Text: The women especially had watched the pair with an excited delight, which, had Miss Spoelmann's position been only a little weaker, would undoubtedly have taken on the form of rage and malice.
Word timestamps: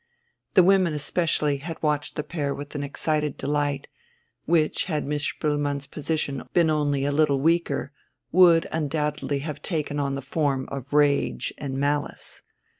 The 0.55 0.63
women 0.63 0.95
especially 0.95 1.57
had 1.57 1.79
watched 1.83 2.15
the 2.15 2.23
pair 2.23 2.55
with 2.55 2.73
an 2.73 2.81
excited 2.81 3.37
delight, 3.37 3.85
which, 4.45 4.85
had 4.85 5.05
Miss 5.05 5.23
Spoelmann's 5.27 5.85
position 5.85 6.41
been 6.53 6.71
only 6.71 7.05
a 7.05 7.11
little 7.11 7.39
weaker, 7.39 7.91
would 8.31 8.65
undoubtedly 8.71 9.41
have 9.45 9.61
taken 9.61 9.99
on 9.99 10.15
the 10.15 10.23
form 10.23 10.67
of 10.71 10.91
rage 10.91 11.53
and 11.59 11.77
malice. 11.77 12.41